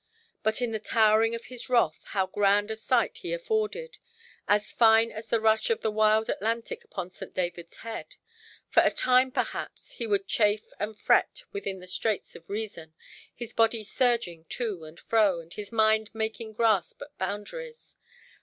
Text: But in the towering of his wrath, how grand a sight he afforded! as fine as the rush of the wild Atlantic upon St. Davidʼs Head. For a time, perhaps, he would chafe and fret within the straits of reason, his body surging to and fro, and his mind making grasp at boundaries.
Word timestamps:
But 0.41 0.63
in 0.63 0.71
the 0.71 0.79
towering 0.79 1.35
of 1.35 1.45
his 1.45 1.69
wrath, 1.69 1.99
how 2.05 2.25
grand 2.25 2.71
a 2.71 2.75
sight 2.75 3.19
he 3.19 3.33
afforded! 3.33 3.99
as 4.47 4.71
fine 4.71 5.11
as 5.11 5.27
the 5.27 5.39
rush 5.39 5.69
of 5.69 5.81
the 5.81 5.91
wild 5.91 6.27
Atlantic 6.27 6.83
upon 6.83 7.11
St. 7.11 7.35
Davidʼs 7.35 7.75
Head. 7.75 8.15
For 8.67 8.81
a 8.83 8.89
time, 8.89 9.29
perhaps, 9.31 9.91
he 9.91 10.07
would 10.07 10.27
chafe 10.27 10.73
and 10.79 10.97
fret 10.97 11.43
within 11.51 11.81
the 11.81 11.85
straits 11.85 12.35
of 12.35 12.49
reason, 12.49 12.95
his 13.35 13.53
body 13.53 13.83
surging 13.83 14.45
to 14.45 14.85
and 14.85 14.99
fro, 14.99 15.39
and 15.39 15.53
his 15.53 15.71
mind 15.71 16.09
making 16.15 16.53
grasp 16.53 16.99
at 17.03 17.15
boundaries. 17.19 17.97